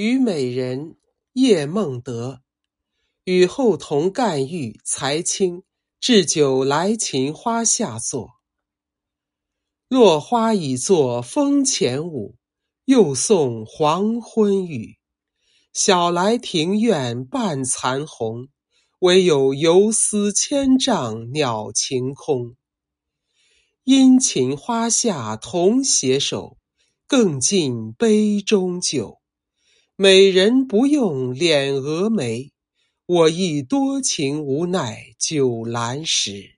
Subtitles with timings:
[0.00, 0.94] 虞美人，
[1.32, 2.42] 叶梦得。
[3.24, 5.64] 与后同干狱，才清。
[5.98, 8.28] 置酒来秦花下坐。
[9.88, 12.36] 落花已作风前舞，
[12.84, 14.98] 又送黄昏雨。
[15.72, 18.46] 晓来庭院半残红，
[19.00, 22.54] 唯有游丝千丈鸟晴空。
[23.82, 26.56] 殷勤花下同携手，
[27.08, 29.17] 更尽杯中酒。
[30.00, 32.52] 美人不用敛蛾眉，
[33.04, 36.57] 我亦多情无奈酒阑时。